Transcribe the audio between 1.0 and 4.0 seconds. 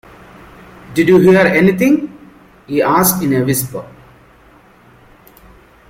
you hear anything?" he asked in a whisper.